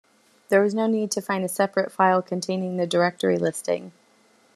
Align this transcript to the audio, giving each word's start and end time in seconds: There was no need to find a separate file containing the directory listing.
There 0.49 0.63
was 0.63 0.73
no 0.73 0.87
need 0.87 1.11
to 1.11 1.21
find 1.21 1.43
a 1.43 1.47
separate 1.47 1.91
file 1.91 2.23
containing 2.23 2.75
the 2.77 2.87
directory 2.87 3.37
listing. 3.37 3.91